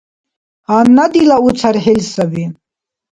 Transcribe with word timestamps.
Гьанна 0.67 1.05
дила 1.13 1.37
у 1.47 1.49
цархӀил 1.57 2.01
саби. 2.11 2.45